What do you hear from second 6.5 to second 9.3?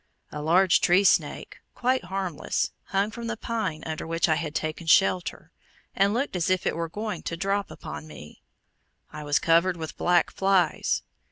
it were going to drop upon me. I